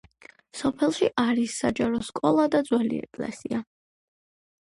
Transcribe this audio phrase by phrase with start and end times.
[0.59, 3.63] სოფელში არის საჯარო სკოლა და ძველი ეკლესია.